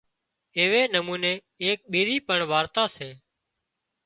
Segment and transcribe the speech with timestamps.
[0.57, 3.09] ايوي نموني اِيڪ ٻيزي پڻ وارتا سي